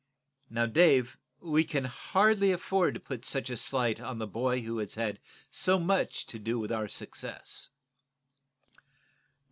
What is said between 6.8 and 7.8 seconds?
success."